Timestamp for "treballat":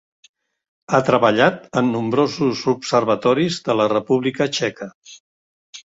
1.09-1.67